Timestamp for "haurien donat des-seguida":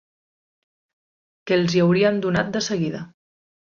1.83-3.05